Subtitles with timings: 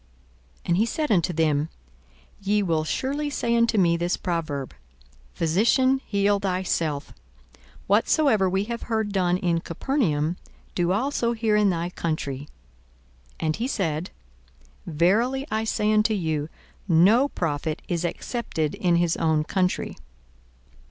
[0.61, 1.69] 42:004:023 And he said unto them,
[2.41, 4.73] Ye will surely say unto me this proverb,
[5.35, 7.13] Physician, heal thyself:
[7.85, 10.37] whatsoever we have heard done in Capernaum,
[10.73, 12.49] do also here in thy country.
[13.35, 14.09] 42:004:024 And he said,
[14.87, 16.49] Verily I say unto you,
[16.87, 19.95] No prophet is accepted in his own country.